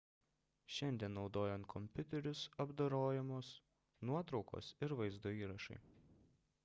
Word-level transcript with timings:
šiandien 0.75 1.11
naudojant 1.17 1.67
kompiuterius 1.73 2.41
apdorojamos 2.65 3.53
nuotraukos 4.09 4.75
ir 4.89 4.97
vaizdo 5.03 5.39
įrašai 5.45 5.79